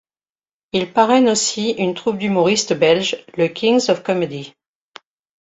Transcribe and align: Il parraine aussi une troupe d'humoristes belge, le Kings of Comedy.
Il 0.73 0.91
parraine 0.91 1.29
aussi 1.29 1.73
une 1.73 1.93
troupe 1.93 2.17
d'humoristes 2.17 2.73
belge, 2.73 3.23
le 3.37 3.47
Kings 3.49 3.87
of 3.91 4.01
Comedy. 4.01 4.55